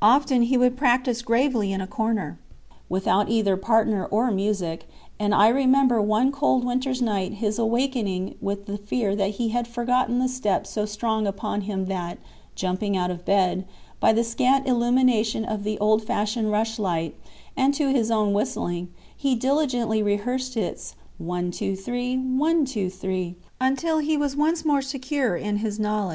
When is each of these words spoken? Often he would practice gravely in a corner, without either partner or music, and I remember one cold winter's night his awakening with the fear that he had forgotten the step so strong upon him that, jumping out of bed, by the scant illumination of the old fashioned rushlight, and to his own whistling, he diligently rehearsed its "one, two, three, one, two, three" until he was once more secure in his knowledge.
Often 0.00 0.44
he 0.44 0.56
would 0.56 0.78
practice 0.78 1.20
gravely 1.20 1.70
in 1.70 1.82
a 1.82 1.86
corner, 1.86 2.38
without 2.88 3.28
either 3.28 3.54
partner 3.54 4.06
or 4.06 4.30
music, 4.30 4.88
and 5.20 5.34
I 5.34 5.48
remember 5.48 6.00
one 6.00 6.32
cold 6.32 6.64
winter's 6.64 7.02
night 7.02 7.34
his 7.34 7.58
awakening 7.58 8.36
with 8.40 8.64
the 8.64 8.78
fear 8.78 9.14
that 9.16 9.32
he 9.32 9.50
had 9.50 9.68
forgotten 9.68 10.20
the 10.20 10.28
step 10.30 10.66
so 10.66 10.86
strong 10.86 11.26
upon 11.26 11.60
him 11.68 11.84
that, 11.84 12.16
jumping 12.54 12.96
out 12.96 13.10
of 13.10 13.26
bed, 13.26 13.66
by 14.00 14.14
the 14.14 14.24
scant 14.24 14.66
illumination 14.66 15.44
of 15.44 15.64
the 15.64 15.78
old 15.80 16.02
fashioned 16.02 16.50
rushlight, 16.50 17.12
and 17.54 17.74
to 17.74 17.90
his 17.92 18.10
own 18.10 18.32
whistling, 18.32 18.88
he 19.14 19.34
diligently 19.34 20.02
rehearsed 20.02 20.56
its 20.56 20.94
"one, 21.18 21.50
two, 21.50 21.76
three, 21.76 22.16
one, 22.16 22.64
two, 22.64 22.88
three" 22.88 23.34
until 23.60 23.98
he 23.98 24.16
was 24.16 24.34
once 24.34 24.64
more 24.64 24.80
secure 24.80 25.36
in 25.36 25.58
his 25.58 25.78
knowledge. 25.78 26.12